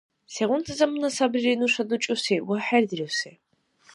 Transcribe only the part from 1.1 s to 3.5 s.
сабри нуша дучӀуси ва хӀердируси?